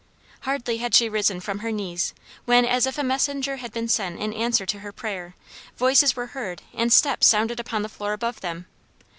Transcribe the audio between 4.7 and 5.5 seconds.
her prayer,